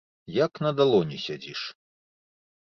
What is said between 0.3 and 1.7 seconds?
Як на далоні сядзіш.